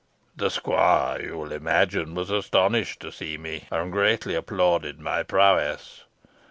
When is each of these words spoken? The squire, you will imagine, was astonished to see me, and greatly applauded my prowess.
The 0.35 0.49
squire, 0.49 1.21
you 1.21 1.37
will 1.37 1.51
imagine, 1.51 2.15
was 2.15 2.31
astonished 2.31 2.99
to 3.01 3.11
see 3.11 3.37
me, 3.37 3.67
and 3.69 3.91
greatly 3.91 4.33
applauded 4.33 4.99
my 4.99 5.21
prowess. 5.21 6.05